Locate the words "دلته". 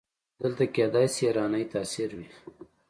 0.41-0.63